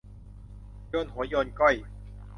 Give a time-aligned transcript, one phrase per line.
[0.89, 1.75] โยนหัวโยนก้อย